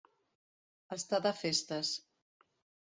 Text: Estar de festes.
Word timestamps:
Estar 0.97 1.21
de 1.27 1.35
festes. 1.43 1.95